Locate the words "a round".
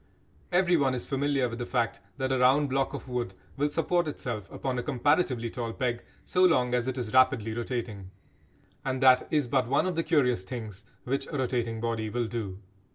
2.31-2.69